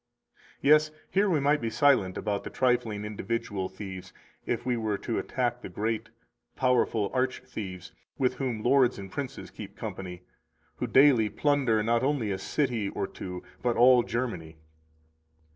[0.63, 4.11] 230 Yes, here we might be silent about the trifling individual thieves
[4.47, 6.09] if we were to attack the great,
[6.55, 10.23] powerful arch thieves with whom lords and princes keep company,
[10.77, 14.57] who daily plunder not only a city or two, but all Germany.